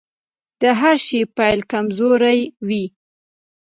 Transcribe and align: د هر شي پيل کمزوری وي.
د 0.61 0.63
هر 0.79 0.95
شي 1.05 1.19
پيل 1.37 1.59
کمزوری 1.71 2.39
وي. 2.67 2.85